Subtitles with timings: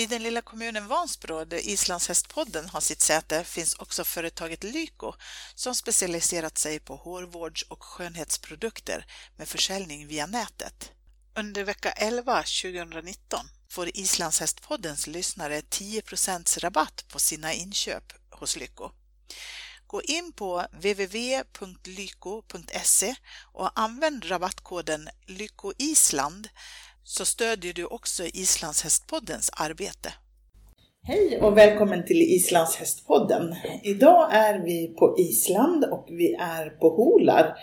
[0.00, 5.14] I den lilla kommunen Vansbro där Islandshästpodden har sitt säte finns också företaget Lyko
[5.54, 10.92] som specialiserat sig på hårvårds och skönhetsprodukter med försäljning via nätet.
[11.36, 18.90] Under vecka 11 2019 får Islandshästpoddens lyssnare 10% rabatt på sina inköp hos Lyko.
[19.86, 21.94] Gå in på www.lyko.se
[23.52, 26.48] och använd rabattkoden LYKOISLAND
[27.10, 30.12] så stödjer du också Islandshästpoddens arbete.
[31.02, 33.54] Hej och välkommen till Islandshästpodden.
[33.82, 37.54] Idag är vi på Island och vi är på Holar.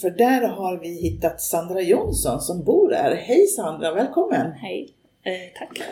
[0.00, 3.14] För där har vi hittat Sandra Jonsson som bor där.
[3.14, 4.52] Hej Sandra, välkommen!
[4.52, 5.82] Hej, eh, tack!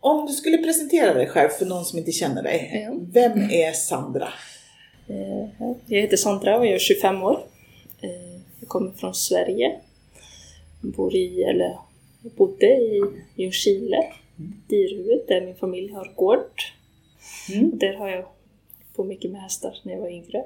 [0.00, 2.86] Om du skulle presentera dig själv för någon som inte känner dig.
[2.88, 2.98] Ja.
[3.12, 4.28] Vem är Sandra?
[5.08, 7.40] Eh, jag heter Sandra och jag är 25 år.
[8.02, 9.80] Eh, jag kommer från Sverige.
[10.80, 11.89] Bor i, eller
[12.22, 13.02] jag bodde i
[13.34, 14.12] Ljungskile,
[14.68, 16.62] Dyrhuvud, där min familj har gård.
[17.52, 17.78] Mm.
[17.78, 18.24] Där har jag
[18.94, 20.44] på mycket med hästar när jag var yngre.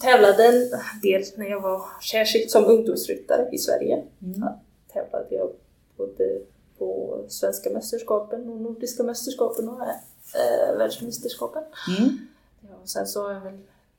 [0.00, 0.70] Tävlade en
[1.02, 3.94] del när jag var särskilt som ungdomsryttare i Sverige.
[4.22, 4.40] Mm.
[4.40, 4.60] Ja,
[4.92, 5.52] tävlade jag
[5.96, 6.40] både
[6.78, 11.62] på svenska mästerskapen och nordiska mästerskapen och äh, världsmästerskapen.
[11.98, 12.18] Mm.
[12.60, 13.58] Ja, och sen så har jag väl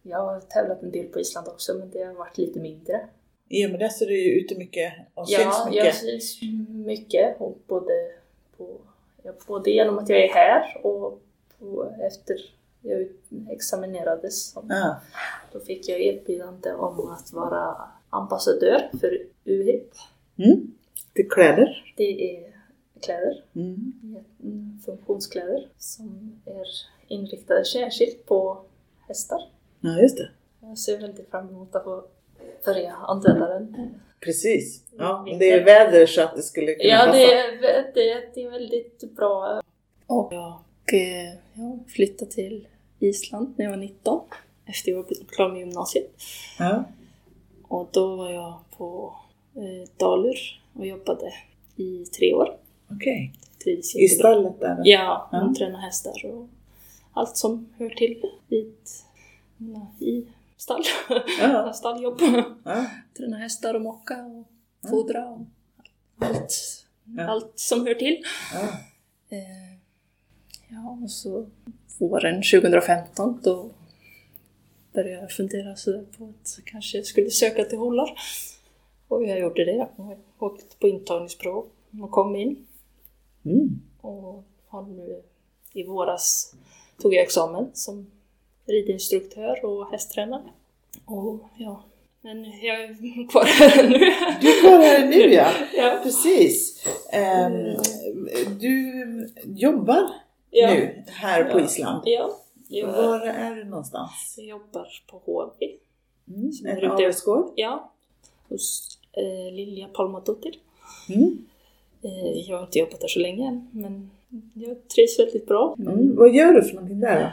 [0.09, 3.07] jag har tävlat en del på Island också men det har varit lite mindre.
[3.49, 5.85] I och med det så är du ju ute mycket och syns Ja, mycket.
[5.85, 8.11] jag syns mycket och både,
[8.57, 8.77] på,
[9.23, 11.21] ja, både genom att jag är här och
[11.59, 12.35] på, efter
[12.81, 13.07] jag
[13.49, 14.51] examinerades.
[14.51, 14.95] som- Ja.
[15.51, 17.75] Då fick jag erbjudande om att vara
[18.09, 19.91] ambassadör för UHIP.
[20.37, 20.71] Mm.
[21.13, 21.93] Till kläder.
[21.97, 22.53] Det är
[23.01, 23.93] kläder, Mm.
[24.43, 26.65] mm, funktionskläder som är
[27.07, 28.61] inriktade särskilt på
[29.07, 29.49] hästar.
[29.79, 30.29] Ja, just det.
[30.61, 32.05] Jag ser väldigt fram emot att få
[32.65, 33.93] börja använda den.
[34.19, 34.83] Precis.
[34.97, 35.39] Ja, Mm.
[35.39, 37.11] det är väder så att det skulle kunna Ja, passa.
[37.17, 37.61] det är,
[37.93, 39.61] det, det är väldigt bra.
[40.07, 40.53] Och jag,
[40.93, 42.67] eh, jag flyttade till
[42.99, 44.21] Island när jag var 19
[44.65, 46.11] efter jag var klar med gymnasiet.
[46.59, 46.83] Ja.
[47.67, 49.13] Och då var jag på
[49.55, 50.37] eh, Dalur
[50.73, 51.33] och jobbade
[51.75, 52.57] i tre år.
[52.91, 53.33] Okej.
[53.63, 54.81] Trivdes I stallet där?
[54.83, 55.53] Ja, Ja.
[55.57, 56.47] tränar hästar och
[57.13, 59.03] allt som hör till dit,
[59.99, 60.25] i
[60.57, 60.83] stall.
[61.39, 61.73] Ja.
[61.75, 62.21] Stalljobb.
[62.63, 62.85] Ja.
[63.17, 64.47] Träna hästar och mocka och
[64.89, 65.45] fodra och
[66.19, 66.53] allt,
[67.17, 67.23] Ja.
[67.27, 68.23] allt som hör till.
[68.53, 68.59] Ja.
[69.29, 69.77] Eh,
[70.67, 71.47] ja, och så
[71.99, 73.69] våren 2015 då
[74.93, 78.19] började jag fundera sådär på att kanske jag skulle söka till Hållar.
[79.07, 79.87] Och jag gjorde det.
[79.97, 81.65] Jag åkte på intagningsprov
[82.01, 82.65] och kom in.
[83.45, 83.81] Mm.
[84.01, 85.21] Och har nu
[85.73, 86.55] i våras
[87.01, 88.11] tog jag examen som
[88.67, 90.43] ridinstruktör och hästtränare.
[91.05, 91.83] Och ja,
[92.21, 93.97] men jag är kvar här nu.
[94.41, 95.51] Du är kvar här nu ja.
[95.75, 95.99] Ja.
[96.03, 96.85] Precis.
[97.13, 97.75] Ehm,
[98.59, 98.93] du
[99.45, 100.09] jobbar
[100.51, 100.73] Ja.
[100.73, 101.65] nu här på Ja.
[101.65, 102.01] Island.
[102.05, 102.31] Ja,
[102.85, 104.35] Var är du någonstans?
[104.37, 105.75] jag jobbar på HV.
[106.35, 106.83] Mm.
[106.83, 107.51] En avelsgård?
[107.55, 107.91] Ja,
[108.49, 110.55] hos eh, Lilja Palmadottir.
[111.09, 111.45] Mm.
[112.03, 114.11] Eh, jag har inte jobbat där så länge än, men
[114.53, 115.75] jag trivs väldigt bra.
[115.79, 116.15] Mm.
[116.15, 117.29] Vad gör du för någonting där då?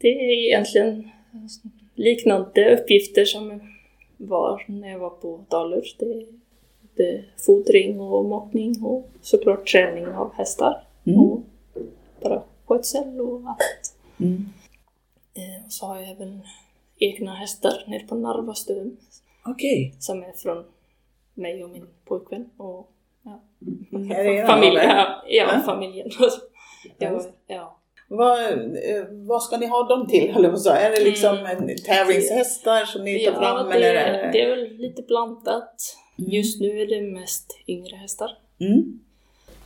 [0.00, 1.10] Det är egentligen
[1.94, 3.60] liknande uppgifter som
[4.16, 5.84] var när jag var på Dalur.
[5.98, 6.26] Det
[7.00, 10.84] det fodring och mockning och såklart träning av hästar.
[11.06, 11.20] Mm.
[11.20, 11.42] Och
[12.22, 13.96] bara skötsel och allt.
[14.20, 14.48] Mm.
[15.34, 16.40] Eh, och så har jag även
[16.98, 18.96] egna hästar nere på Narvastön
[19.46, 19.94] Okej.
[19.98, 20.64] som är från
[21.34, 22.50] mig och min pojkvän.
[22.56, 22.90] Och,
[23.22, 23.40] ja.
[24.46, 25.62] Familj, ja, Ja.
[25.66, 26.10] familjen.
[26.98, 27.76] ja, ja.
[28.12, 30.58] Vad, eh, vad ska ni ha dem till?
[30.58, 30.76] Säga.
[30.76, 33.68] Är det liksom en tävlingshästar som ni tar Ja, fram?
[33.68, 34.42] det, eller är det...
[34.42, 35.96] är väl lite blandat.
[36.18, 36.30] Mm.
[36.30, 38.38] Just nu är det mest yngre hästar.
[38.60, 39.00] Mm.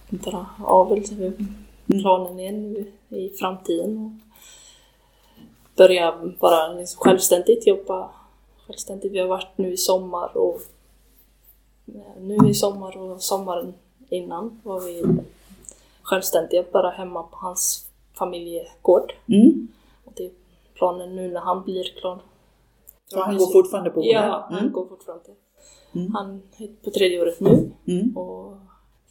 [0.08, 1.02] Bara avel,
[1.86, 3.96] planen är nu i framtiden.
[3.98, 4.10] Och
[5.76, 8.10] börja bara liksom självständigt jobba
[8.66, 9.12] självständigt.
[9.12, 10.60] Vi har varit nu i sommar och
[12.20, 13.74] nu i sommar och sommaren
[14.08, 15.04] innan var vi
[16.02, 17.86] självständiga bara hemma på hans
[18.18, 19.12] familjegård.
[19.28, 19.68] Mm.
[20.04, 20.30] Och det är
[20.74, 22.22] planen nu när han blir klar.
[23.06, 24.72] Så han går fortfarande på Ja, han Mm.
[24.72, 25.24] går fortfarande.
[25.94, 26.12] Mm.
[26.12, 28.16] Han är på tredje året nu Mm.
[28.16, 28.56] och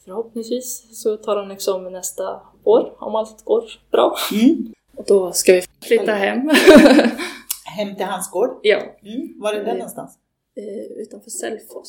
[0.05, 4.15] förhoppningsvis så tar han examen nästa år om allt går bra.
[4.33, 4.73] Mm.
[4.97, 6.49] Och då ska vi flytta hem.
[7.77, 8.49] Hem till hans gård?
[8.61, 9.39] ja, Mm.
[9.41, 9.77] Var är Mm.
[9.77, 10.17] någonstans?
[10.55, 11.87] eh, utanför Sällfors.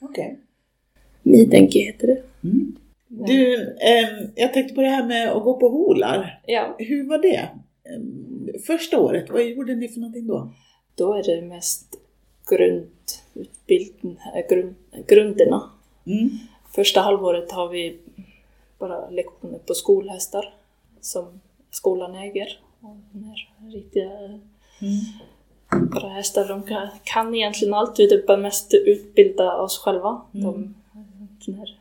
[0.00, 0.40] Okej.
[1.22, 2.22] Midenke heter det.
[2.48, 2.76] Mm.
[3.26, 6.40] Du, ehm, jag tänkte på det här med att gå på holar.
[6.46, 7.48] Ja, Hur var det?
[7.94, 10.50] Ehm, Första året, vad gjorde ni för någonting då?
[10.94, 11.86] då är det mest
[12.50, 14.74] grundutbildning, äh, grund,
[15.06, 15.70] grunderna.
[16.06, 16.30] Mm.
[16.74, 17.98] Första halvåret har vi
[18.78, 20.54] bara lektioner på skolhästar
[21.00, 21.40] som
[21.70, 22.58] skolan äger.
[22.80, 24.10] Och de riktiga
[24.82, 25.88] Mm.
[25.90, 26.48] bara hästar.
[26.48, 30.20] De kan, kan egentligen allt, vi typ mest utbilda oss själva.
[30.32, 30.74] De
[31.40, 31.78] sån här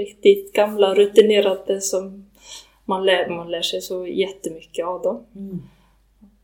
[0.00, 2.30] riktigt gamla rutinerade som
[2.84, 5.24] man lär, man lär sig så jättemycket av dem.
[5.36, 5.62] Mm.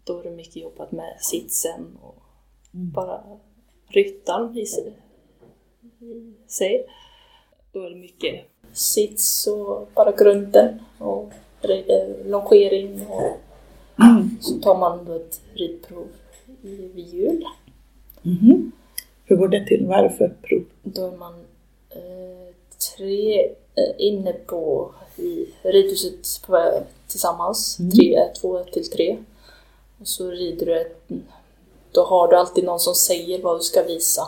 [0.05, 2.15] Då är det mycket jobbat med sitsen och
[2.75, 2.91] Mm.
[2.93, 3.21] bara
[3.89, 4.93] ryttaren i sig.
[6.47, 6.87] sig.
[7.73, 11.33] Då är det mycket sits och bara grunden och
[11.63, 13.37] re- longering och
[14.05, 14.31] Mm.
[14.41, 16.07] så tar man då ett ridprov
[16.63, 17.45] i, vid jul.
[18.23, 18.73] Mhm.
[19.25, 19.87] Hur går det till?
[19.87, 20.65] Vad är det för prov?
[20.83, 21.35] Då är man
[21.91, 22.46] eh,
[22.97, 23.45] tre
[23.75, 27.79] eh, inne på i ridhuset på, tillsammans.
[27.79, 27.91] Mm.
[27.91, 29.19] Tre, två till tre.
[30.01, 31.09] Och så rider du ett,
[31.93, 34.27] Då har du alltid någon som säger vad du ska visa.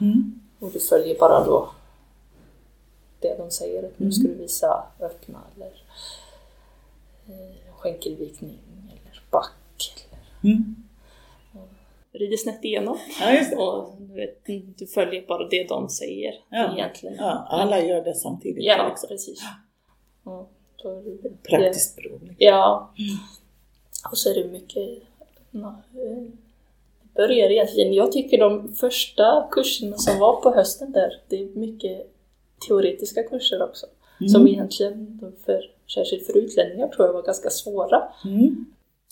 [0.00, 0.40] Mm.
[0.58, 1.68] Och du följer bara då
[3.20, 3.78] det de säger.
[3.82, 4.12] att Nu Mm.
[4.12, 5.82] ska du visa öppna eller
[7.28, 8.58] eh, skänkelvikning
[8.90, 10.06] eller back.
[10.42, 10.74] Eller, Mm.
[12.18, 12.98] Rider snett igenom.
[13.20, 13.58] Ja.
[13.64, 13.94] Och
[14.46, 16.72] du, du följer bara det de säger Ja.
[16.76, 17.16] egentligen.
[17.18, 18.64] Ja, alla gör det samtidigt.
[18.64, 19.08] Ja, liksom.
[19.08, 19.40] precis.
[20.24, 20.48] Ja,
[20.82, 22.12] det, Praktiskt prov.
[22.20, 22.36] liksom.
[22.38, 22.90] Ja.
[24.10, 24.88] Och så är det mycket...
[25.54, 25.72] Eh,
[27.02, 27.92] det börjar egentligen...
[27.92, 32.10] Jag tycker de första kurserna som var på hösten där, det är mycket
[32.68, 33.86] teoretiska kurser också.
[34.20, 34.28] Mm.
[34.28, 38.02] Som egentligen, för, särskilt för utlänningar, tror jag var ganska svåra.
[38.24, 38.64] Mm.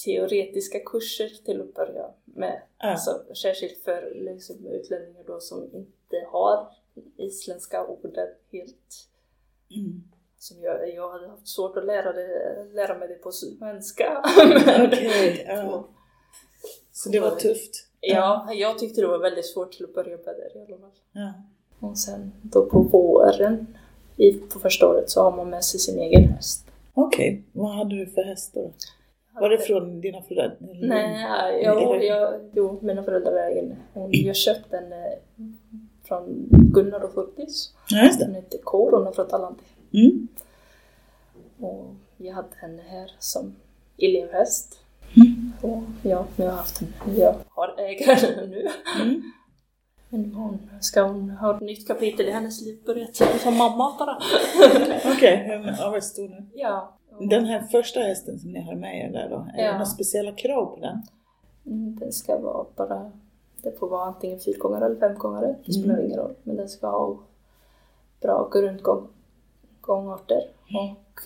[0.05, 2.61] Teoretiska kurser till att börja med.
[2.79, 2.87] Ja.
[2.91, 6.69] Alltså, särskilt för liksom, utlänningar då som inte har
[7.17, 9.09] isländska orden helt
[9.71, 10.03] Mm.
[10.39, 14.23] som jag, jag hade haft svårt att lära, det, lära mig det på svenska.
[14.87, 15.89] Okej, ja.
[16.93, 17.87] Så det var tufft.
[18.01, 20.91] ja, jag tyckte det var väldigt svårt till att börja med det i alla fall.
[21.13, 21.33] Ja.
[21.89, 23.67] Och sen då på våren
[24.17, 26.67] i, på första året så har man med sig sin egen häst.
[26.95, 28.73] Okej, vad hade du för häst då?
[29.41, 30.57] Var det från dina föräldrar?
[30.81, 33.33] Nej, jag, jag, jo, mina föräldrar
[33.93, 34.93] hon, Jag köpte den
[36.05, 37.63] från Gunnar och.
[37.89, 38.25] Ja, det.
[38.25, 39.63] Den heter Kor, hon är från Talandi.
[39.95, 40.29] Mm.
[41.61, 43.57] Och jag hade henne här som
[43.99, 44.79] elevhäst.
[45.17, 45.53] Mm.
[45.63, 46.93] Och ja, jag har haft henne.
[47.19, 47.75] Jag har
[48.17, 48.69] henne nu.
[49.03, 49.23] Mm.
[50.09, 54.19] Men hon, ska hon ha ett nytt kapitel i hennes liv börjat som mamma bara.
[55.15, 56.47] Okej, hur ja, vad stor nu?
[56.55, 56.99] ja.
[57.21, 59.67] Den här första hästen som ni har med er där då, är Ja.
[59.67, 61.03] det några speciella krav på den?
[61.67, 63.13] Mm, Den ska vara bara,
[63.63, 66.07] det får vara antingen fyrgångare eller femgångare, det spelar Mm.
[66.07, 66.35] ingen roll.
[66.43, 67.19] Men den ska ha
[68.21, 69.09] bra grundgång,
[69.81, 70.43] gångarter
[70.75, 71.21] och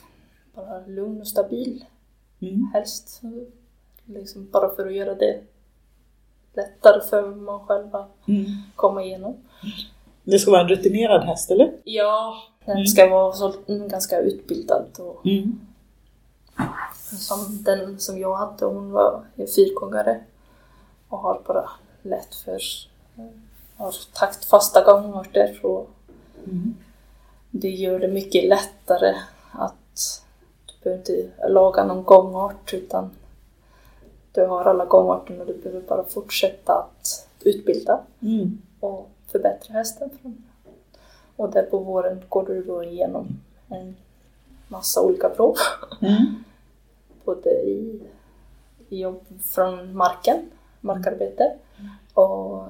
[0.54, 1.84] bara lugn och stabil
[2.42, 2.70] Mm.
[2.74, 3.20] helst.
[4.04, 5.40] Liksom bara för att göra det
[6.54, 8.44] lättare för man själv att Mm.
[8.76, 9.34] komma igenom.
[10.24, 11.72] Det ska vara en rutinerad häst, eller?
[11.84, 12.34] Ja,
[12.64, 12.86] den Mm.
[12.86, 14.86] ska vara så, mm, ganska utbildad.
[14.98, 15.60] Och, Mm.
[17.18, 20.20] Som den som jag hade, hon var fyrgångare
[21.08, 21.70] och har bara
[22.02, 22.58] lätt för
[23.76, 25.90] har taktfasta gångarter och
[26.44, 26.74] Mm.
[27.50, 29.14] det gör det mycket lättare
[29.52, 30.22] att
[30.66, 33.10] du behöver inte laga någon gångart utan
[34.32, 38.62] du har alla gångarterna och du behöver bara fortsätta att utbilda Mm.
[38.80, 40.10] och förbättra hästen.
[41.36, 43.28] Och där på våren går du då igenom
[43.68, 43.96] en
[44.68, 45.56] massa olika prov.
[46.00, 46.44] Mm.
[47.24, 48.00] Både i,
[48.88, 50.50] jobb från marken,
[50.80, 51.52] markarbete,
[52.14, 52.64] och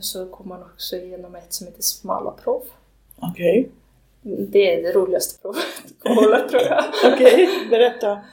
[0.00, 2.62] så går man också igenom ett som heter smala prov.
[3.16, 3.70] Okej,
[4.22, 5.64] Det är det roligaste provet
[6.02, 6.84] på hålla tror jag.
[7.12, 8.18] okej, berätta.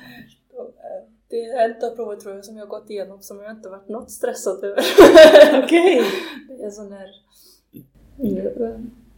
[1.29, 3.69] Det är ett av provet tror jag som jag har gått igenom som jag inte
[3.69, 4.79] varit något stressad över.
[5.63, 6.01] Okej.
[6.47, 7.09] Det är sån här...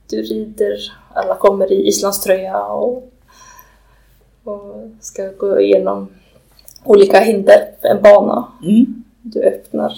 [0.10, 0.78] Du rider,
[1.14, 3.12] alla kommer i islandströja och,
[4.48, 6.08] och ska gå igenom
[6.84, 8.48] olika hinder, en bana.
[8.64, 9.04] Mm.
[9.22, 9.94] Du öppnar,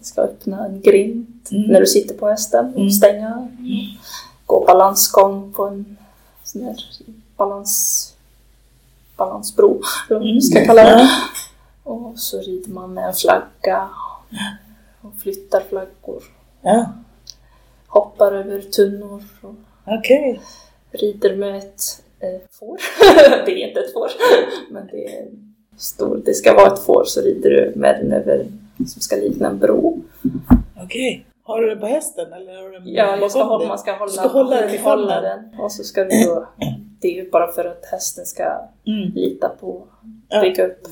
[0.00, 1.62] ska öppna en grind Mm.
[1.70, 2.90] när du sitter på hästen och Mm.
[2.90, 3.48] stänga.
[4.46, 5.96] Gå balansgång på en
[6.44, 6.76] sån här
[7.36, 8.14] balans,
[9.16, 9.80] balansbro,
[10.10, 11.08] eller vad vi ska kalla det.
[11.82, 13.88] Och så rider man med en flagga
[15.00, 16.22] och flyttar flaggor.
[16.62, 16.92] Ja,
[17.86, 19.54] Hoppar över tunnor och
[19.84, 20.40] okej.
[20.90, 22.78] rider med ett eh, får.
[23.46, 24.10] det är inte ett får,
[24.70, 25.26] men det är
[25.76, 26.22] stor.
[26.24, 28.46] Det ska vara ett får så rider du med den över
[28.86, 30.00] som ska likna en bro.
[30.84, 31.24] Okej.
[31.42, 33.92] Har du den på hästen eller har du den Ja, jag ska hålla, man ska
[33.92, 35.60] hålla, ska hålla den hålla den.
[35.60, 36.48] Och så ska du då,
[37.00, 38.44] det är ju bara för att hästen ska
[38.86, 39.10] Mm.
[39.14, 39.86] lita på,
[40.42, 40.86] bygga upp.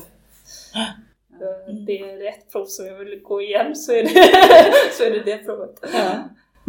[0.75, 4.09] Eh, Det är ett prov som jag vill gå igen så är det
[4.97, 5.75] så är det, det provet.
[5.81, 5.89] Ja.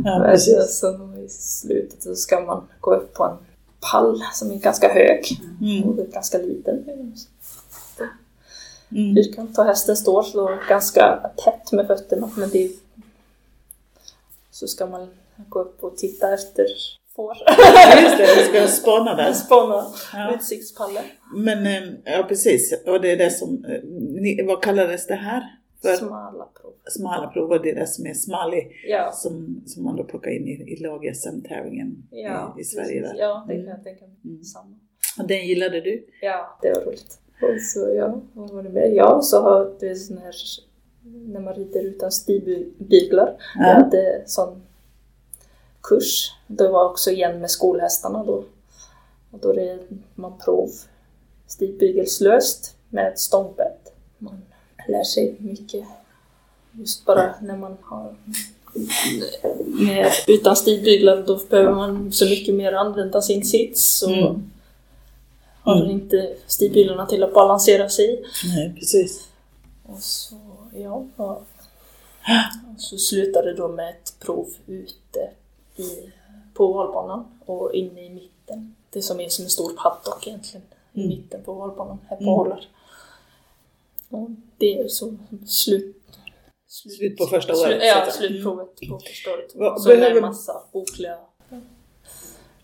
[0.05, 0.79] Ja, Men precis.
[0.79, 3.37] så i slutet så ska man gå upp på en
[3.81, 5.83] pall som är ganska hög Mm.
[5.89, 6.85] och ganska liten.
[8.93, 9.15] Mm.
[9.17, 12.71] Fyrkant och hästen står så ganska tätt med fötterna men det
[14.51, 15.09] så ska man
[15.49, 16.67] gå upp och titta efter
[17.17, 17.37] får.
[18.03, 19.33] Just det, vi ska spana där.
[19.47, 20.35] Spana Ja.
[20.35, 21.05] utsiktspallen.
[21.37, 25.58] Men, eh, ja precis, och det är det som, eh, vad kallades det här?
[25.83, 26.73] För Smala prov.
[26.91, 30.73] smala prov, och det som är smali, Ja, som, som man då plockar in i,
[30.73, 33.01] i lag-SM-tävlingen ja i, i Sverige.
[33.01, 33.03] precis.
[33.19, 33.19] Där.
[33.25, 33.75] Ja, det kan Mm.
[33.77, 34.17] jag tänka mig.
[34.25, 34.45] Mm.
[34.45, 34.77] Samma.
[35.19, 36.07] Och den gillade du?
[36.23, 37.19] Ja, det var roligt.
[37.43, 38.87] Och så, ja, vad var det mer?
[38.95, 40.33] Ja, så har det sån här,
[41.05, 43.37] när man rider utan stigbyglar.
[43.59, 43.65] Ja.
[43.65, 44.63] hade sån
[45.83, 46.33] kurs.
[46.47, 48.45] Det var också igen med skolhästarna då.
[49.31, 49.79] Och då är
[50.15, 50.71] man prov
[51.47, 53.93] stigbygelslöst med stångbett.
[54.19, 54.43] Man
[54.89, 55.85] lär sig mycket
[56.73, 58.15] just bara när man har
[59.67, 64.51] med, utan stigbyglar då behöver man så mycket mer använda sin sits och Mm.
[65.63, 65.91] har Mm.
[65.91, 68.25] inte stigbyglarna till att balansera sig i.
[68.57, 69.29] Nej, precis.
[69.87, 70.35] Och så,
[70.75, 71.43] ja, ja.
[72.75, 75.31] Och så slutade det då med ett prov ute
[75.77, 76.11] i,
[76.55, 78.75] på valbanan och inne i mitten.
[78.91, 81.09] Det som är som en stor paddock egentligen, i Mm.
[81.09, 82.35] mitten på valbanan, här på Mm.
[82.35, 82.67] Hållar.
[84.11, 85.95] Och det är så slut...
[86.67, 89.55] Slut på första året, så Ja, slutprovet på första året.
[89.75, 91.17] Och så behöver- en massa bokliga...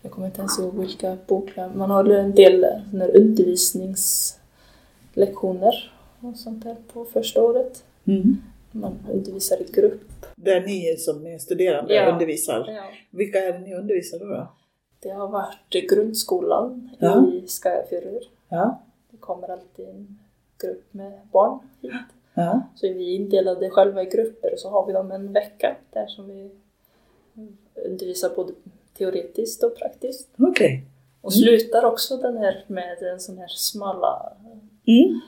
[0.01, 1.67] Jag kommer inte ens ihåg vilka bokliga...
[1.75, 2.65] Man har en del
[3.13, 7.83] undervisningslektioner och sånt där på första året.
[8.07, 8.37] Mm.
[8.71, 10.01] Man undervisar i grupp.
[10.35, 12.11] Där ni som är studerande Ja.
[12.13, 12.65] undervisar.
[12.67, 12.83] Ja.
[13.09, 14.25] Vilka är det ni undervisar då?
[14.25, 14.47] då?
[14.99, 17.27] Det har varit grundskolan Ja.
[17.27, 18.23] i Skajafjörur.
[18.49, 18.81] Ja.
[19.11, 20.19] Det kommer alltid en
[20.61, 21.91] grupp med barn hit.
[22.33, 22.61] Ja.
[22.75, 26.07] Så är vi indelade själva i grupper och så har vi dem en vecka där
[26.07, 26.51] som vi
[27.85, 28.53] undervisar både
[28.97, 30.29] teoretiskt och praktiskt.
[30.37, 30.85] Okej.
[31.21, 34.33] Och slutar också den här med en sån här smala...
[34.87, 35.21] Mm.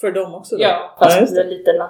[0.00, 0.62] För dem också då?
[0.62, 1.42] Ja, fast det.
[1.42, 1.88] en lite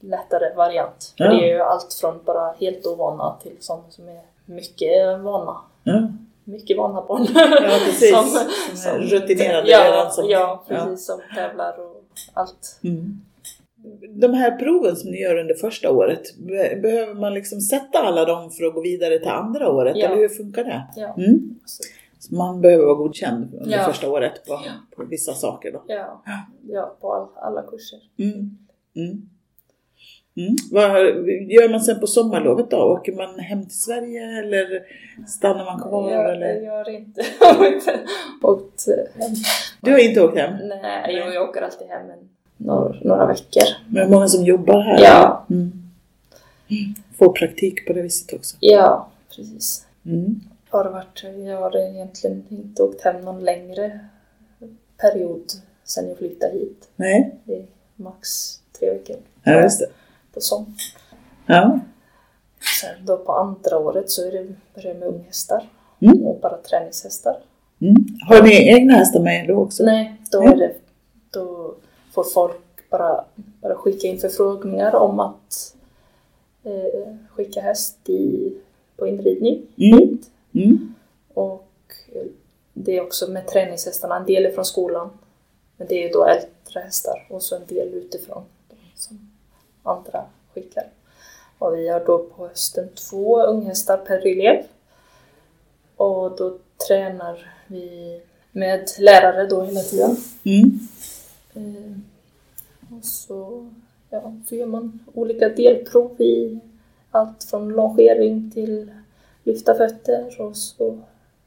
[0.00, 1.14] lättare variant.
[1.16, 1.30] För Ja.
[1.30, 5.56] det är ju allt från bara helt ovana till sådana som är mycket vana.
[5.84, 6.08] Ja.
[6.50, 7.26] Mycket vana barn.
[7.34, 8.10] Ja, precis.
[8.82, 11.06] Som är rutinerade ja, som- Ja, precis.
[11.06, 12.04] Som tävlar och
[12.34, 12.80] allt.
[12.84, 13.20] Mm.
[14.08, 18.24] De här proven som ni gör under första året, be- behöver man liksom sätta alla
[18.24, 19.96] dem för att gå vidare till andra året?
[19.96, 20.06] Ja.
[20.06, 20.86] Eller hur funkar det?
[20.96, 21.14] Ja.
[21.18, 21.60] Mm.
[21.64, 21.82] Så,
[22.18, 23.84] Så man behöver vara godkänd under Ja.
[23.84, 24.72] första året på, Ja.
[24.96, 25.82] på vissa saker då?
[25.86, 26.22] ja,
[26.68, 27.98] ja, på all, alla kurser.
[28.18, 28.56] Mm.
[30.36, 30.56] Mm.
[30.70, 30.90] Vad
[31.50, 32.76] gör man sen på sommarlovet då?
[32.76, 34.82] Åker man hem till Sverige eller
[35.26, 36.12] stannar man kvar?
[36.12, 36.54] jag, eller?
[36.54, 37.24] jag har inte
[38.42, 39.34] åkt hem.
[39.80, 40.68] Du har inte åkt hem?
[40.82, 43.62] Nej, jag, jag åker alltid hem en, några, några veckor.
[43.86, 45.00] Men det är många som jobbar här?
[45.02, 45.46] Ja.
[45.50, 45.72] Mm.
[46.68, 46.94] Mm.
[47.18, 48.56] Får praktik på det viset också?
[48.60, 49.86] Ja, precis.
[50.06, 50.40] Mm.
[50.68, 54.00] Har det varit, jag har egentligen inte åkt hem någon längre
[54.96, 55.44] period
[55.84, 56.88] sen jag flyttade hit.
[56.96, 58.28] Nej, Det är max
[58.78, 59.86] tre veckor ja, just det.
[60.34, 60.74] På sommaren.
[61.46, 61.80] Ja.
[62.80, 65.68] Sen då på andra året så är det börjar med unghästar
[66.02, 66.26] Mm.
[66.26, 67.36] och bara träningshästar.
[67.80, 67.94] Mm.
[68.28, 69.84] Har ni egna hästar med då också?
[69.84, 70.74] Nej, då, är det,
[71.30, 71.74] då
[72.12, 73.24] får folk bara,
[73.60, 75.76] bara skicka in förfrågningar om att
[76.64, 78.52] eh, skicka häst i,
[78.96, 80.18] på inridning Mm.
[80.54, 80.94] Mm.
[81.34, 81.68] Och
[82.12, 82.22] eh,
[82.72, 85.10] det är också med träningshästarna, en del är från skolan.
[85.76, 88.42] Men det är då äldre hästar och så en del utifrån
[88.94, 89.29] som
[89.82, 90.84] andra skickar.
[91.58, 94.62] Och vi har då på hösten två unghästar per elev.
[95.96, 96.58] Och då
[96.88, 98.20] tränar vi
[98.52, 100.16] med lärare då hela tiden.
[100.44, 100.78] Mm.
[101.54, 101.96] Eh,
[102.96, 103.70] och så,
[104.10, 106.60] ja, så gör man olika delprov i
[107.10, 108.90] allt från longering till
[109.44, 110.98] lyfta fötter och så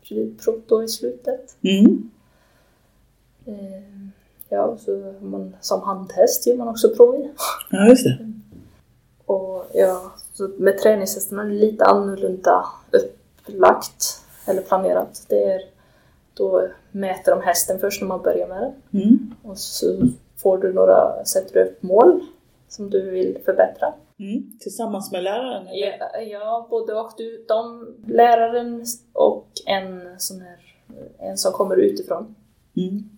[0.01, 1.55] ridprov då i slutet.
[1.61, 2.11] Mm.
[4.53, 7.29] Ja, så har man som handhäst gör man också prov i.
[7.69, 8.33] Ja, just det.
[9.25, 15.25] Och ja, så med träningshästarna är det lite annorlunda upplagt eller planerat.
[15.29, 15.61] Det är,
[16.33, 19.01] då mäter de hästen först när man börjar med den.
[19.03, 19.35] Mm.
[19.43, 20.07] Och så
[20.37, 22.21] får du några, sätter du upp mål
[22.67, 23.93] som du vill förbättra.
[24.19, 24.59] Mm.
[24.59, 25.67] Tillsammans med läraren?
[25.67, 25.97] eller?
[25.99, 27.11] Ja, ja både och.
[27.17, 30.57] Du, de, läraren och en sån här,
[31.19, 32.35] en som kommer utifrån.
[32.77, 33.09] Mm.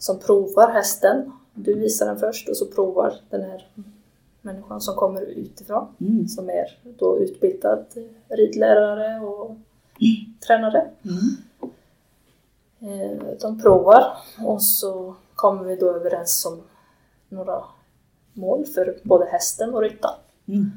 [0.00, 1.32] Som provar hästen.
[1.54, 3.68] Du visar den först och så provar den här
[4.42, 5.86] människan som kommer utifrån.
[6.00, 6.28] Mm.
[6.28, 7.84] Som är då utbildad
[8.28, 9.56] ridlärare och
[10.46, 10.90] tränare.
[11.04, 11.36] Mm.
[12.80, 14.16] Eh, De provar
[14.46, 16.62] och så kommer vi då överens om
[17.28, 17.64] några
[18.32, 20.18] mål för både hästen och ryttaren.
[20.48, 20.70] Mm.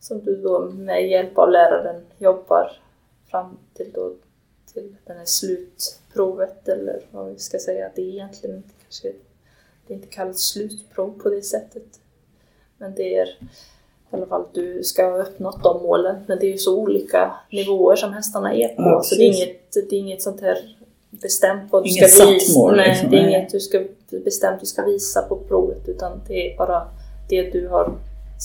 [0.00, 2.72] Som du då med hjälp av läraren jobbar
[3.26, 4.12] fram till, då,
[4.72, 5.24] till det här
[6.16, 7.90] slutprovet eller vad vi ska säga.
[7.94, 9.12] Det är egentligen inte kanske
[9.86, 12.00] det inte kallat slutprov på det sättet.
[12.78, 13.36] Men det är i
[14.10, 16.16] alla fall att du ska ha uppnått de målen.
[16.26, 18.82] Men det är ju så olika nivåer som hästarna är på.
[18.82, 20.58] Ja, så det är, inget, det är inget sånt här
[21.10, 22.58] bestämt vad du Inget ska visa.
[22.58, 23.10] mål, Nej, liksom.
[23.10, 26.88] det är inget du ska bestämt du ska visa på provet utan det är bara
[27.28, 27.92] det du har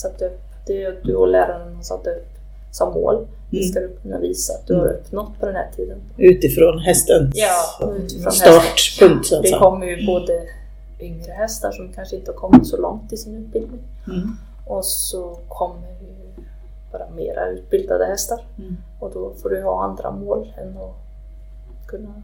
[0.02, 0.40] satt upp.
[0.66, 2.31] Det är du och läraren har satt upp
[2.72, 3.26] som mål.
[3.50, 3.68] Det Mm.
[3.70, 5.98] ska du kunna visa att du har uppnått på den här tiden.
[6.16, 10.46] Utifrån hästens Ja, utifrån startpunkt att Det kommer ju både
[11.00, 14.36] yngre hästar som kanske inte har kommit så långt i sin utbildning Mm.
[14.66, 16.42] och så kommer ju
[16.92, 18.40] bara mera utbildade hästar.
[18.58, 18.76] Mm.
[19.00, 20.94] Och då får du ha andra mål än att
[21.88, 22.14] kunna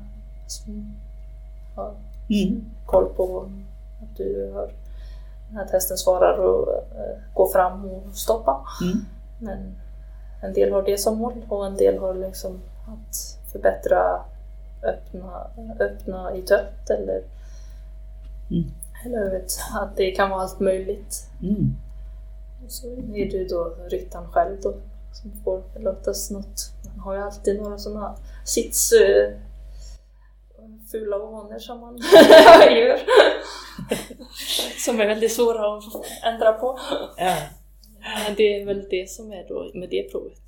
[0.66, 0.86] mm,
[1.76, 1.94] ha
[2.30, 2.64] Mm.
[2.86, 3.48] koll på
[4.02, 4.70] att du har
[5.62, 8.60] att hästen svarar och eh, går fram och stoppa.
[8.82, 9.04] Mm.
[9.38, 9.74] Men
[10.42, 13.16] en del har det som mål och en del har liksom att
[13.52, 14.20] förbättra
[14.82, 15.46] öppna,
[15.80, 17.22] öppna i tött eller,
[18.50, 18.70] Mm.
[19.04, 21.26] eller vet, att det kan vara allt möjligt.
[21.42, 21.76] Mm.
[22.64, 24.74] Och så är det då ryttaren själv då
[25.12, 26.70] som får låtas något.
[26.90, 29.30] Man har ju alltid några sådana sits eh,
[30.92, 31.96] fula vanor som man
[32.76, 32.98] gör.
[34.84, 35.84] som är väldigt svåra att
[36.24, 36.78] ändra på.
[37.16, 37.36] Ja.
[38.26, 40.42] Men det är väl det som är då med det provet.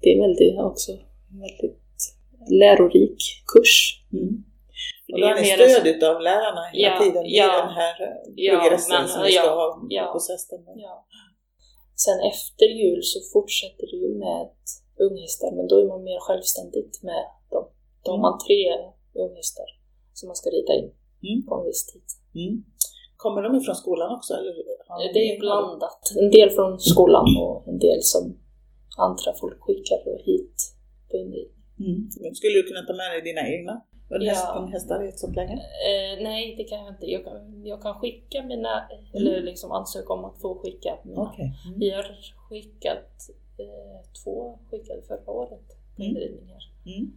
[0.00, 0.92] Det är väldigt också
[1.42, 1.78] väldigt
[2.62, 3.18] lärorik
[3.52, 3.74] kurs.
[4.12, 4.44] Mm.
[5.12, 7.52] Och då är har ni stöd så- utav lärarna hela Ja, tiden i ja.
[7.62, 7.94] den här
[8.36, 10.12] Ja, progressen men- som ni ska ja, ha ja.
[10.32, 10.60] hästen.
[10.86, 11.06] Ja.
[12.04, 14.48] Sen efter jul så fortsätter det ju med
[15.06, 17.66] unghästar, men då är man mer självständigt med dem.
[18.04, 18.22] Då har Mm.
[18.26, 18.60] man tre
[19.24, 19.68] unghästar
[20.18, 20.88] som man ska rida in
[21.28, 21.46] Mm.
[21.46, 22.06] på en viss tid.
[22.42, 22.54] Mm.
[23.24, 24.32] Kommer de ifrån skolan också?
[24.38, 24.52] Eller
[24.88, 26.02] har Det är blandat.
[26.22, 28.24] En del från skolan och en del som
[29.06, 29.98] andra folk skickar
[30.28, 30.58] hit
[31.10, 31.60] på inridning.
[31.80, 32.34] Mm.
[32.38, 33.74] Skulle du kunna ta med dig dina egna
[34.08, 34.58] Ja.
[34.62, 35.52] unghästar i ett sånt läge?
[35.90, 37.06] Eh, nej, det kan jag inte.
[37.06, 41.22] Jag kan, jag kan skicka mina, eller liksom ansöka om att få skicka mina.
[41.22, 41.52] Okej.
[41.66, 41.78] Mm.
[41.78, 42.06] Vi har
[42.48, 43.10] skickat
[43.58, 46.16] eh, två skickade förra året på Mm.
[46.16, 46.62] inridningar.
[46.86, 47.12] Mm.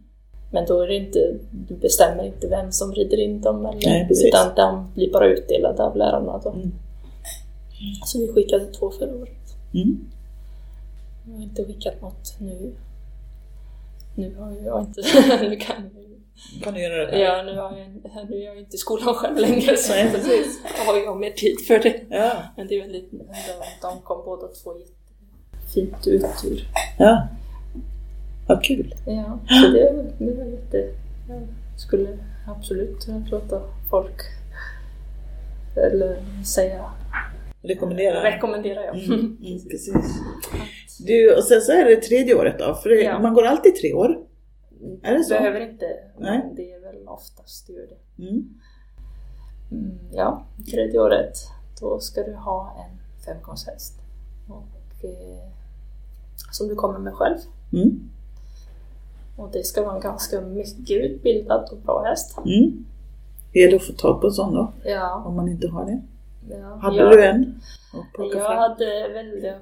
[0.50, 4.08] Men då är det inte, du bestämmer inte vem som rider in dem eller, Nej,
[4.26, 6.50] utan de blir bara utdelade av lärarna då.
[6.50, 6.72] Mm.
[8.04, 9.54] Så vi skickade två förra året.
[9.74, 10.10] Mm.
[11.26, 12.72] Jag har inte skickat något nu.
[14.14, 15.02] Nu har jag inte,
[15.48, 15.90] nu kan
[16.62, 17.18] Kan du göra det?
[17.18, 20.60] Ja, nu, har jag, nu är jag inte i skolan själv längre så Nej, precis.
[20.86, 22.00] har jag mer tid för det.
[22.10, 22.32] Ja.
[22.56, 23.18] Men det är väldigt, de,
[23.82, 26.68] de kom båda två jättefint ut ur.
[26.98, 27.28] ja.
[28.48, 28.94] Vad kul.
[29.06, 30.90] Ja, så det, det var jätte...
[31.28, 34.20] Jag skulle absolut låta folk
[35.76, 36.84] eller säga
[37.62, 38.24] Rekommendera.
[38.24, 38.96] rekommendera jag.
[39.04, 39.36] Mm, mm,
[39.70, 40.20] precis.
[41.06, 43.18] Du, och sen så är det tredje året då, för det, Ja.
[43.18, 44.18] man går alltid tre år.
[45.02, 45.34] Är det så?
[45.34, 45.84] Behöver inte,
[46.18, 46.38] Nej.
[46.38, 48.22] men det är väl oftast gör det.
[48.22, 48.48] Mm.
[49.72, 51.32] Mm, ja, tredje året,
[51.80, 53.94] då ska du ha en femgångshäst.
[54.48, 55.48] Och, eh,
[56.52, 57.36] som du kommer med själv.
[57.72, 58.10] Mm.
[59.38, 62.38] Och det ska vara en ganska mycket utbildad och bra häst.
[62.38, 62.84] Mm.
[63.52, 64.72] Är det att få tag på en sån då?
[64.84, 66.00] Ja, Om man inte har det?
[66.50, 67.60] ja, Hade jag, du en?
[68.18, 68.56] Jag fram?
[68.56, 69.54] hade väldiga,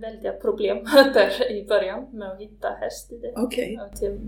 [0.00, 3.32] väldiga problem där i början med att hitta häst i det.
[3.74, 4.18] Ja, till,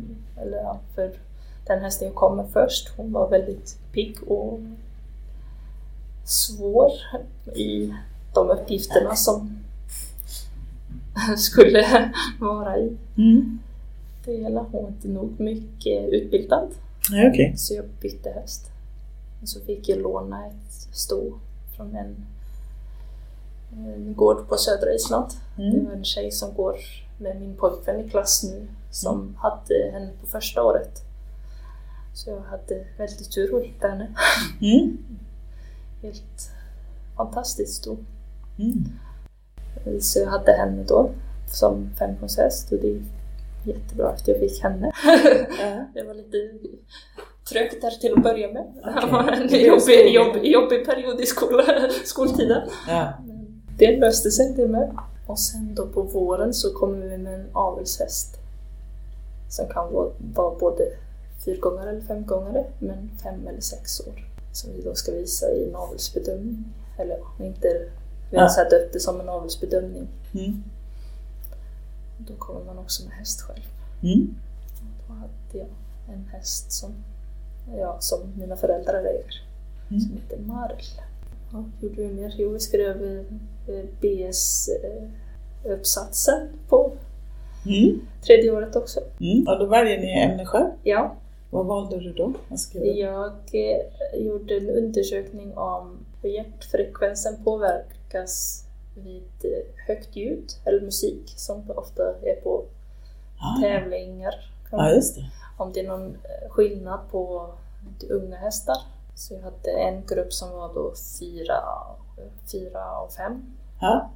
[0.42, 1.12] eller, för
[1.66, 4.60] den hästen jag kom med först, hon var väldigt pigg och
[6.24, 6.92] svår
[7.54, 7.94] i
[8.34, 9.58] de uppgifterna som
[11.36, 13.58] skulle vara i Mm.
[14.24, 14.42] Det.
[14.42, 16.68] Hon var inte nog mycket utbildad,
[17.10, 17.52] Ja, okej.
[17.56, 18.66] så jag bytte häst.
[19.42, 21.32] Och så fick jag låna ett sto
[21.76, 22.16] från en,
[23.86, 25.30] en gård på södra Island.
[25.56, 25.84] Det Mm.
[25.84, 26.76] var en tjej som går
[27.18, 31.02] med min pojkvän i klass nu som hade henne på första året.
[32.14, 34.08] Så jag hade väldigt tur att hitta henne.
[34.60, 34.98] Mm.
[36.02, 36.50] Helt
[37.16, 37.96] fantastiskt stor.
[38.58, 38.84] Mm.
[40.00, 41.10] Så jag hade henne då
[41.46, 43.02] som femgångshäst och det
[43.64, 44.92] jättebra att jag fick henne.
[45.60, 45.84] Ja.
[45.94, 46.36] Det var lite
[47.52, 48.66] trögt där till att börja med.
[48.84, 49.10] Det Okej.
[49.12, 50.44] var en Det jobbig, skolan.
[50.44, 51.64] jobbig, period i skola,
[52.04, 52.62] skoltiden.
[52.88, 53.12] Ja.
[53.26, 54.96] Men Det löste sig det med.
[55.26, 58.36] Och sen då på våren så kommer vi med en avelshäst.
[59.50, 60.84] Som kan vara, vara både
[61.44, 64.24] fyrgångare eller femgångare, men fem eller sex år.
[64.52, 66.64] Som vi då ska visa i en avelsbedömning.
[66.98, 67.68] Eller inte,
[68.30, 68.76] vi har Ja.
[68.76, 70.08] upp det som en avelsbedömning.
[70.34, 70.62] Mm.
[72.28, 73.62] Då kommer man också med häst själv.
[74.02, 74.34] Mm.
[75.08, 75.66] Då hade jag
[76.14, 76.90] en häst som,
[77.78, 79.42] ja, som mina föräldrar äger.
[79.90, 80.00] Mm.
[80.00, 80.72] Som heter Marl.
[81.52, 82.34] Vad gjorde vi mer?
[82.38, 83.24] Jo, vi skrev
[83.68, 86.92] eh, BS-uppsatsen på
[87.66, 88.00] Mm.
[88.26, 89.00] tredje året också.
[89.20, 89.46] Mm.
[89.48, 90.70] Och då väljer ni ämne själv.
[90.82, 91.16] Ja,
[91.50, 92.32] Vad valde du då?
[92.96, 93.76] Jag eh,
[94.26, 102.02] gjorde en undersökning om hur hjärtfrekvensen påverkas vid eh, högt ljud eller musik som ofta
[102.22, 102.64] är på
[103.42, 104.34] Ah, tävlingar.
[104.70, 105.30] ja, just det.
[105.56, 107.50] Om det är någon eh, skillnad på
[108.10, 108.76] unga hästar.
[109.14, 111.62] Så jag hade en grupp som var då fyra,
[112.52, 113.42] fyra och fem.
[113.80, 114.10] Ja.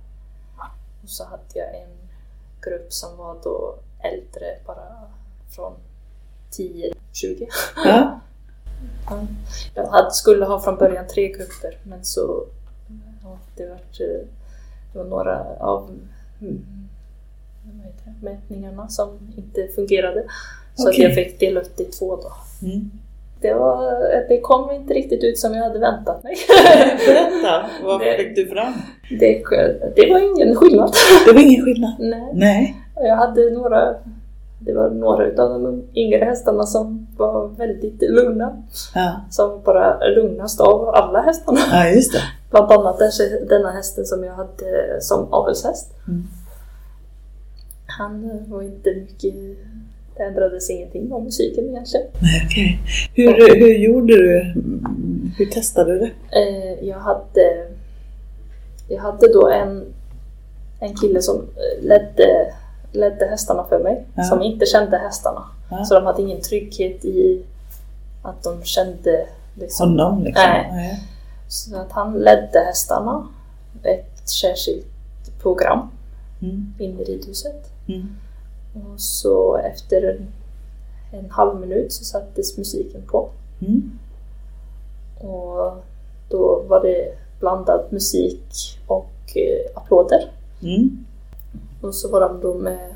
[1.03, 1.97] Och så hade jag en
[2.63, 5.11] grupp som var då äldre, bara
[5.51, 5.73] från
[6.51, 7.49] 10, 20.
[7.85, 8.21] Ja.
[9.75, 12.47] Jag hade, skulle ha från början tre grupper men så
[13.23, 13.79] ja, det, var,
[14.95, 15.91] det var några av
[16.41, 16.65] mm,
[18.05, 20.25] det, mätningarna som inte fungerade.
[20.75, 21.05] Så Okej.
[21.07, 22.33] att jag fick dela upp det i två då.
[22.67, 22.91] Mm.
[23.41, 26.35] Det, var, det kom inte riktigt ut som jag hade väntat mig.
[27.09, 28.73] Berätta, vad Det- fick du fram?
[29.21, 29.43] Det,
[29.97, 30.93] det var ingen skillnad.
[31.27, 31.93] Det var ingen skillnad.
[31.99, 32.31] Nej.
[32.35, 32.77] Nej.
[32.95, 33.95] Jag hade några,
[34.61, 38.63] det var några av de yngre hästarna som var väldigt lugna.
[38.95, 41.59] Ja, Som bara lugnast av alla hästarna.
[41.73, 42.23] ja just det.
[42.55, 45.93] Bland annat den- denna hästen som jag hade som avelshäst.
[46.09, 46.25] Mm.
[47.87, 49.35] Han eh, var inte mycket,
[50.17, 52.07] det ändrades ingenting om musiken egentligen.
[52.19, 52.81] Nej, okej.
[53.15, 54.53] Hur, hur gjorde du?
[55.39, 56.11] Hur testade du det?
[56.41, 57.67] Eh, jag hade,
[58.89, 59.85] jag hade då en,
[60.81, 62.53] en kille som eh, ledde,
[62.93, 64.23] ledde hästarna för mig, Ja.
[64.23, 65.43] som inte kände hästarna.
[65.71, 65.85] Ja.
[65.85, 67.43] Så de hade ingen trygghet i
[68.23, 70.45] att de kände liksom, Honom liksom?
[70.47, 71.01] Nej.
[71.55, 73.29] Så att han ledde hästarna,
[73.83, 74.87] ett särskilt
[75.43, 75.89] program
[76.43, 76.75] Mm.
[76.79, 77.71] in i ridhuset.
[77.89, 78.17] Mm.
[78.75, 80.27] Och så efter en,
[81.19, 83.29] en halv minut så sattes musiken på.
[83.61, 83.99] Mm.
[85.21, 85.85] Och
[86.31, 90.33] då var det blandad musik och eh, applåder.
[90.63, 91.05] Mm.
[91.83, 92.95] Och så var de då med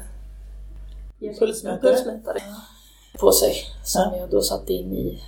[1.39, 1.81] Pulsmätare.
[1.95, 2.39] pulsmätare
[3.21, 4.19] på sig som Ja.
[4.21, 5.23] jag då satte in i,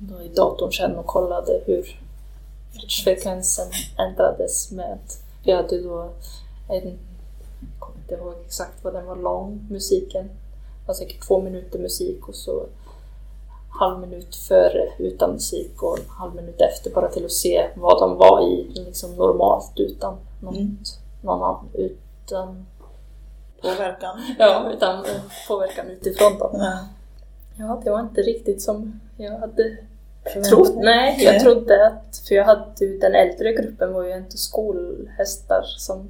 [0.00, 2.00] då i datorn sen och kollade hur
[3.04, 3.66] frekvensen
[3.98, 4.98] ändrades med...
[5.42, 6.10] Jag hade då
[6.68, 6.98] en, jag
[7.78, 10.26] kommer inte ihåg exakt vad den var lång, musiken.
[10.26, 12.66] Det var säkert två minuter musik och så
[13.70, 18.00] halv minut före utan musik och en halv minut efter bara till att se vad
[18.00, 20.78] de var i liksom normalt utan något, Mm.
[21.22, 22.66] någon annan, utan
[23.62, 24.20] Påverkan?
[24.38, 25.04] Ja, utan
[25.48, 26.50] påverkan utifrån då.
[26.52, 26.78] Ja.
[27.58, 29.76] Ja, det var inte riktigt som jag hade
[30.48, 30.72] trott.
[30.76, 35.62] Nej, jag trodde att, för jag hade ju, den äldre gruppen var ju inte skolhästar
[35.62, 36.08] som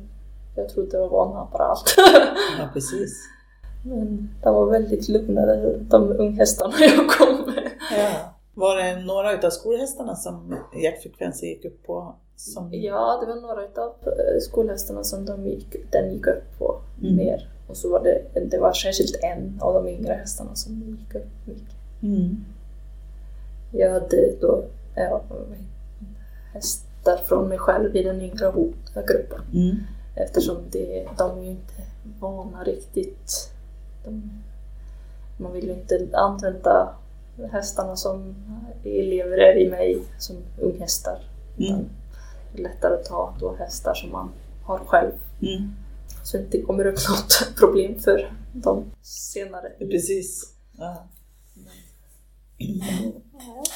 [0.56, 1.94] jag trodde var vana bara allt.
[2.58, 3.18] Ja, precis.
[3.84, 7.70] Men de var väldigt lugnare, de unghästarna jag kom med.
[7.98, 8.34] Ja.
[8.54, 12.14] Var det några utav skolhästarna som hjärtfrekvensen gick upp på?
[12.36, 12.68] Som...
[12.72, 13.94] Ja, det var några av
[14.40, 17.16] skolhästarna som de gick, den gick upp på Mm.
[17.16, 17.48] mer.
[17.68, 21.28] Och så var det, det var särskilt en av de yngre hästarna som gick upp
[21.46, 21.74] mycket.
[22.02, 22.44] Mm.
[23.70, 25.22] Jag hade då ja,
[26.52, 28.52] hästar från mig själv i den yngre
[28.94, 29.40] gruppen.
[29.54, 29.76] Mm.
[30.14, 31.82] Eftersom det, de är ju inte
[32.20, 33.52] vana riktigt.
[34.04, 34.30] De,
[35.36, 36.94] man vill ju inte använda
[37.52, 38.34] hästarna som
[38.84, 41.18] elever är i mig som unghästar.
[41.58, 41.84] Mm.
[42.52, 44.30] det är lättare att ta då hästar som man
[44.64, 45.12] har själv.
[45.42, 45.70] Mm.
[46.22, 49.70] Så det inte kommer upp något problem för dem senare.
[49.78, 50.54] Precis.
[50.78, 51.08] Ja.
[52.58, 52.86] Ja,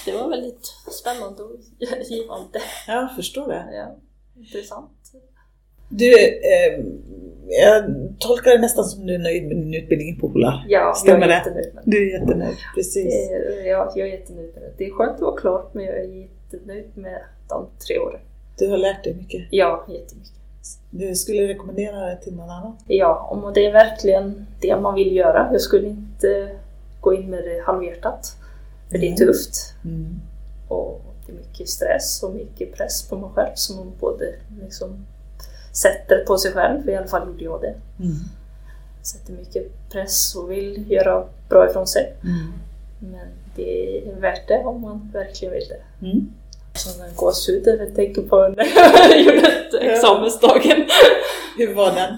[0.04, 0.66] Det var väldigt
[1.00, 1.50] spännande och
[2.10, 2.58] givande.
[2.86, 3.64] Jag förstår det.
[3.76, 3.96] Ja,
[4.36, 4.90] intressant.
[5.88, 6.84] Du, eh,
[7.62, 7.84] jag
[8.18, 10.64] tolkar det nästan som du är nöjd med din utbildning på Polar.
[10.68, 11.34] Ja, Stämmer jag det?
[11.34, 11.90] är jättenöjd med det.
[11.90, 13.14] Du är jättenöjd, precis.
[13.66, 14.72] Ja, jag är jättenöjd med det.
[14.78, 16.04] Det är skönt att vara klart men jag är
[16.52, 18.20] jättenöjd med de tre åren.
[18.58, 19.42] Du har lärt dig mycket.
[19.50, 20.32] Ja, jättemycket.
[20.90, 22.76] Du skulle rekommendera det till någon annan?
[22.86, 25.48] Ja, och det är verkligen det man vill göra.
[25.52, 26.56] Jag skulle inte
[27.00, 28.36] gå in med det halvhjärtat.
[28.94, 30.20] För det är tufft Mm.
[30.68, 35.06] och det är mycket stress och mycket press på mig själv som man både liksom
[35.72, 37.74] sätter på sig själv, i alla fall gjorde jag det.
[38.04, 38.16] Mm.
[39.02, 42.14] Sätter mycket press och vill göra bra ifrån sig.
[42.22, 42.52] Mm.
[42.98, 46.06] Men det är värt det om man verkligen vill det.
[46.06, 46.32] Mm.
[47.08, 50.86] En gåshud jag tänker på när jag gjorde examensdagen.
[51.58, 52.14] Hur var den?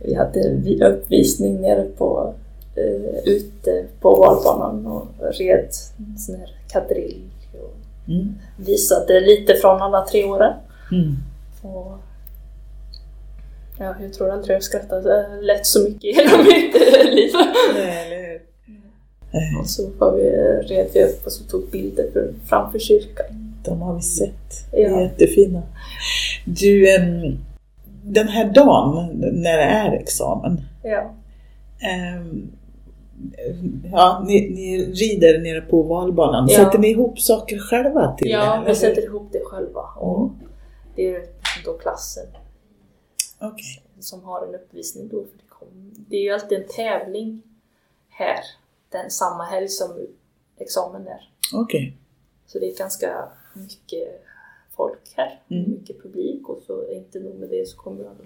[0.00, 2.34] Vi hade en uppvisning nere på
[2.76, 5.06] eh, ute på valbanan och
[5.38, 7.20] red en sån här kadrill
[7.52, 7.74] och
[8.08, 8.34] Mm.
[8.56, 10.52] visade lite från alla tre åren.
[10.92, 11.14] Mm.
[11.62, 11.92] Och
[13.78, 17.30] ja, jag tror aldrig jag skrattade lätt så mycket i hela mitt eh, liv.
[17.74, 18.40] Nej, eller hur?
[19.32, 20.22] Eh, Och så var vi,
[20.74, 23.54] red vi upp och så tog bilder för, framför kyrkan.
[23.64, 24.70] De har vi sett.
[24.72, 25.00] Ja.
[25.02, 25.62] Jättefina.
[26.44, 27.38] Du, em,
[28.02, 31.14] Den här dagen när det är examen, Ja.
[31.80, 32.50] ehm,
[33.92, 36.46] ja, ni, ni rider nere på valbanan.
[36.48, 36.56] Ja.
[36.64, 38.30] Sätter ni ihop saker själva till?
[38.30, 39.80] Ja, vi sätter ihop det själva.
[39.96, 40.36] Och Mm.
[40.96, 41.26] det är
[41.64, 42.26] då klassen
[43.40, 43.82] Okej.
[44.00, 45.16] som har en uppvisning då.
[45.24, 45.68] För det, kom,
[46.08, 47.42] det är ju alltid en tävling
[48.08, 48.40] här,
[48.88, 50.06] den samma helg som
[50.58, 51.30] examen är.
[51.54, 51.96] Okej.
[52.46, 54.24] Så det är ganska mycket
[54.76, 55.70] folk här, Mm.
[55.70, 58.16] mycket publik och så inte nog med det så kommer all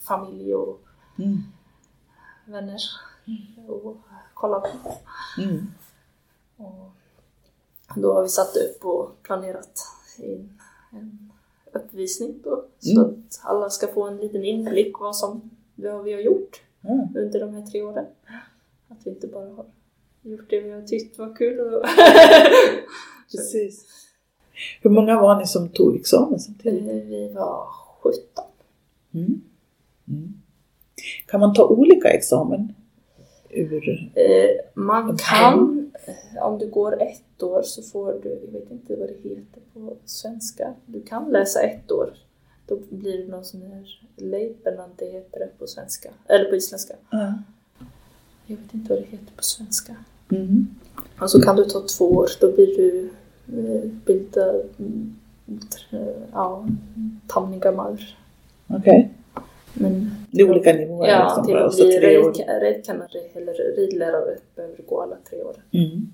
[0.00, 0.80] familj och
[1.18, 1.38] Mm.
[2.46, 2.78] vänner
[3.68, 3.96] och
[4.34, 4.94] kolla på.
[5.42, 5.66] Mm.
[6.56, 6.90] Och
[7.96, 9.78] då har vi satt upp och planerat
[10.18, 10.58] in
[10.92, 11.32] en
[11.72, 12.64] uppvisning då.
[12.78, 13.10] Så Mm.
[13.28, 17.08] att alla ska få en liten inblick vad som vad vi har gjort Ja.
[17.14, 18.06] under de här tre åren.
[18.88, 19.66] Att vi inte bara har
[20.22, 21.60] gjort det vi har tyckt var kul.
[21.74, 21.84] Och
[23.30, 23.86] Precis.
[24.82, 26.88] Hur många var ni som tog examen samtidigt?
[26.88, 27.66] Eh, vi var
[28.02, 28.44] 17.
[29.14, 29.40] Mm.
[30.08, 30.32] Mm.
[31.26, 32.74] Kan man ta olika examen?
[33.54, 34.10] Ur...
[34.14, 38.96] Eh, man kan, eh, om du går ett år så får du, jag vet inte
[38.96, 42.14] vad det heter på svenska, du kan läsa ett år.
[42.66, 46.94] Då blir det någon sån här Leibernad, det heter det på svenska, eller på isländska.
[47.10, 47.34] Ja.
[48.46, 49.96] Jag vet inte vad det heter på svenska.
[50.30, 50.66] Mm.
[51.20, 53.10] Och så kan du ta två år, då blir du
[53.48, 55.16] eh, bildad, mm,
[56.32, 56.68] ja,
[57.26, 58.16] tamningamaur.
[58.66, 59.13] Okej.
[59.74, 61.08] Men Det är olika nivåer.
[61.08, 61.66] ja, liksom, till bara.
[61.66, 62.32] att Så bli tre år.
[62.32, 65.54] rid- ridkannare eller ridlärare behöver gå alla tre år.
[65.72, 66.06] Mm.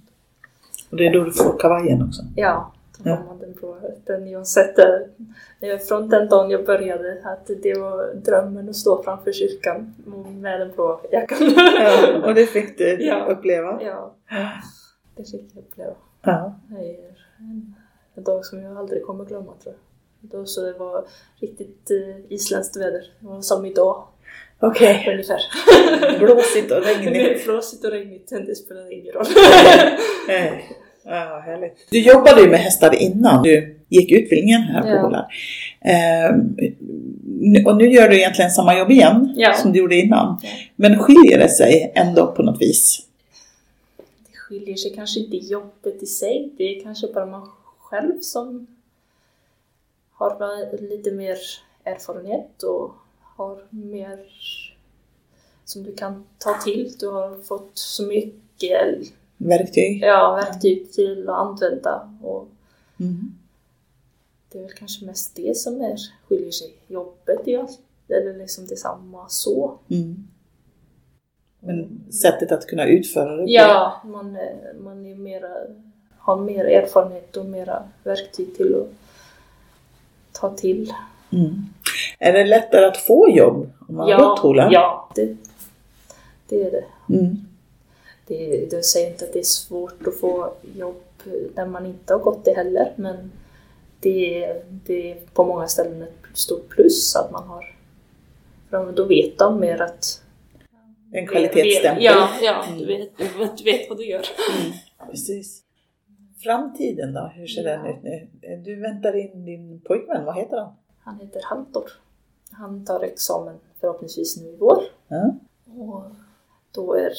[0.90, 2.22] Och det är då du får kavajen också?
[2.36, 3.16] Ja, då Ja.
[3.16, 3.76] har man den blå.
[4.04, 9.02] Den jag sett eh, från den dagen jag började, att det var drömmen att stå
[9.02, 9.94] framför kyrkan
[10.40, 11.38] med den blå jackan.
[11.56, 13.24] Ja, och det fick du Ja.
[13.30, 13.78] uppleva?
[13.82, 14.14] ja,
[15.16, 15.92] det fick jag uppleva.
[16.22, 16.54] Ja.
[16.68, 17.74] Det är en,
[18.14, 19.89] en dag som jag aldrig kommer glömma tror jag.
[20.20, 21.04] Då så det var
[21.40, 23.04] riktigt eh, isländskt väder.
[23.20, 24.04] Det var som idag
[24.60, 25.06] Okej.
[25.12, 25.40] ungefär.
[26.18, 27.40] Blåsigt och regnigt.
[27.40, 29.26] flåsigt och regnigt, men det spelar ingen roll.
[30.28, 30.64] Nej.
[31.04, 31.86] Ja, härligt.
[31.90, 35.00] Du jobbade ju med hästar innan du gick utbildningen här på Ja.
[35.00, 35.26] Håland.
[35.80, 39.54] Ehm, och nu gör du egentligen samma jobb igen Ja.
[39.54, 40.40] som du gjorde innan.
[40.76, 42.98] Men skiljer det sig ändå på något vis?
[44.30, 48.20] Det skiljer sig kanske inte i jobbet i sig, det är kanske bara man själv
[48.20, 48.66] som
[50.20, 51.38] har va- lite mer
[51.84, 52.92] erfarenhet och
[53.36, 54.18] har mer
[55.64, 56.92] som du kan ta till.
[56.98, 58.98] Du har fått så mycket
[59.36, 60.02] Verktyg?
[60.02, 62.48] ja, verktyg till att använda och
[63.00, 63.34] Mm.
[64.52, 65.96] det är väl kanske mest det som är,
[66.28, 66.74] skiljer sig.
[66.86, 67.78] Jobbet ju allt,
[68.08, 69.78] eller liksom detsamma så.
[69.90, 70.28] Mm.
[71.60, 73.44] Men sättet att kunna utföra det?
[73.52, 75.56] Ja, man, är- man är mera,
[76.18, 78.99] har mer erfarenhet och mera verktyg till att
[80.40, 80.92] ta till.
[81.32, 81.64] Mm.
[82.18, 84.72] Är det lättare att få jobb om man har gått Håland?
[84.72, 85.36] ja det,
[86.48, 87.14] det är det.
[87.14, 87.36] Mm.
[88.26, 88.72] det.
[88.72, 91.02] Jag säger inte att det är svårt att få jobb
[91.54, 93.32] där man inte har gått det heller, men
[94.00, 97.76] det är, det är på många ställen ett stort plus att man har
[98.70, 100.22] för då vet de mer att...
[101.12, 102.04] En kvalitetsstämpel?
[102.04, 102.78] Ja, ja Mm.
[102.78, 104.26] du, vet, du vet, du vet vad du gör.
[104.60, 104.72] Mm.
[105.10, 105.62] Precis.
[106.42, 108.28] Framtiden då, hur ser den ut nu?
[108.64, 110.72] Du väntar in din pojkvän, vad heter han?
[110.98, 111.90] Han heter Haltor.
[112.50, 114.82] Han tar examen förhoppningsvis nu i vår.
[115.08, 115.34] Ja.
[115.76, 116.02] Och
[116.72, 117.12] då är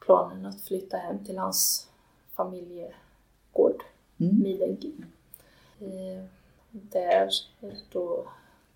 [0.00, 1.88] planen att flytta hem till hans
[2.32, 3.82] familjegård,
[4.20, 4.42] Mm.
[4.42, 4.92] Midenki.
[5.80, 6.24] Eh,
[6.70, 8.24] Där är då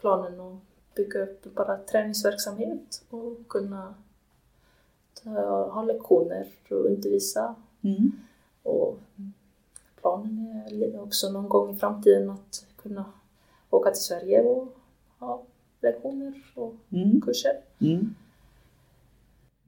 [0.01, 3.95] planen att bygga upp bara träningsverksamhet och kunna
[5.25, 5.31] ta,
[5.71, 7.55] ha lektioner och undervisa.
[7.83, 8.12] Mm.
[8.62, 8.99] Och
[10.02, 10.62] planen
[10.94, 13.04] är också någon gång i framtiden att kunna
[13.70, 14.76] åka till Sverige och
[15.18, 15.42] ha
[15.80, 17.20] lektioner och Mm.
[17.20, 17.60] kurser.
[17.80, 18.14] Mm.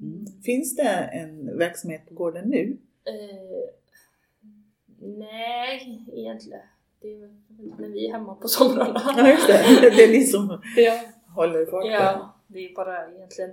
[0.00, 0.26] Mm.
[0.42, 2.76] Finns det en verksamhet på gården nu?
[3.04, 3.68] Eh,
[4.98, 6.60] nej, egentligen.
[7.00, 7.28] Det är
[7.78, 9.02] när vi är hemma på somrarna.
[9.16, 9.90] Ja, just det.
[9.90, 11.00] Det är ni som ja.
[11.34, 13.50] håller folk ja, det är bara egentligen,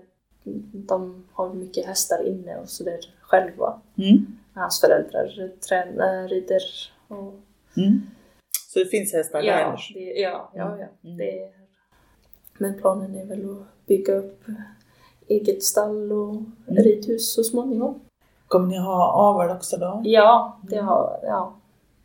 [0.73, 3.81] de har mycket hästar inne och sådär själva.
[3.97, 4.25] Mm.
[4.53, 6.61] Hans föräldrar tränar, rider
[7.07, 7.33] och
[7.77, 8.01] Mm.
[8.69, 9.77] Så det finns hästar ja, där?
[9.93, 10.87] det, ja, ja, ja.
[11.09, 11.17] Mm.
[11.17, 11.51] Det är,
[12.57, 14.43] men planen är väl att bygga upp
[15.27, 16.83] eget stall och Mm.
[16.83, 18.01] ridhus så småningom.
[18.47, 20.01] Kommer ni ha avel också då?
[20.05, 21.55] Ja, det har, ja,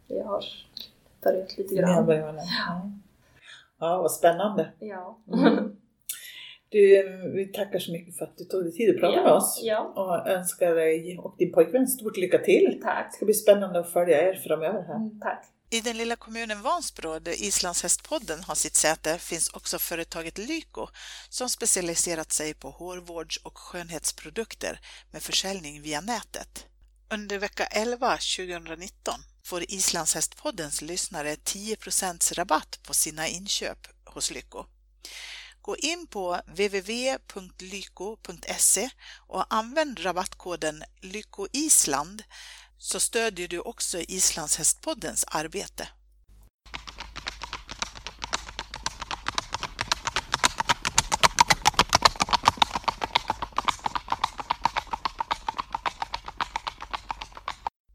[0.09, 0.44] det har
[1.22, 2.06] börjat lite grann.
[2.06, 2.42] det?
[2.66, 2.90] Ja.
[3.78, 4.72] ja, vad spännande.
[4.78, 5.18] Ja.
[5.32, 5.76] Mm.
[6.76, 9.22] Du, vi tackar så mycket för att du tog dig tid att prata ja.
[9.22, 9.60] med oss.
[9.62, 12.80] Ja, Och önskar dig och din pojkvän stort lycka till.
[12.82, 13.08] tack.
[13.10, 14.96] Det ska bli spännande att följa er framöver här.
[14.96, 15.44] Mm, tack.
[15.70, 20.88] I den lilla kommunen Vansbro där Islandshästpodden har sitt säte finns också företaget Lyko
[21.28, 24.80] som specialiserat sig på hårvårds- och skönhetsprodukter
[25.12, 26.66] med försäljning via nätet.
[27.14, 34.64] Under vecka 11 2019 får Islandshästpoddens lyssnare 10% rabatt på sina inköp hos Lyko.
[35.66, 37.20] Gå in på www.lyko.se
[39.16, 42.22] och använd rabattkoden lykoisland
[42.79, 45.88] så stödjer du också Islandshästpoddens arbete.